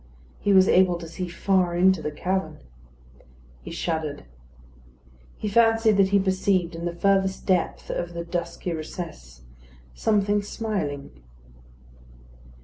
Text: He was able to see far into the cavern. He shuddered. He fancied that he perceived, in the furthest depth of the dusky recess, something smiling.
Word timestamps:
He 0.39 0.51
was 0.51 0.67
able 0.67 0.97
to 0.97 1.07
see 1.07 1.27
far 1.27 1.75
into 1.77 2.01
the 2.01 2.09
cavern. 2.09 2.57
He 3.61 3.69
shuddered. 3.69 4.25
He 5.37 5.47
fancied 5.47 5.95
that 5.97 6.09
he 6.09 6.17
perceived, 6.19 6.73
in 6.75 6.85
the 6.85 6.95
furthest 6.95 7.45
depth 7.45 7.91
of 7.91 8.15
the 8.15 8.25
dusky 8.25 8.73
recess, 8.73 9.43
something 9.93 10.41
smiling. 10.41 11.11